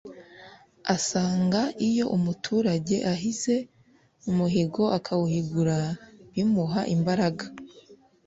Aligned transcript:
Asanga 0.95 1.61
iyo 1.87 2.05
umuturage 2.17 2.95
ahize 3.13 3.55
umuhigo 4.29 4.83
akawuhigura 4.97 5.77
bimuha 6.33 6.81
imbaraga 6.95 7.45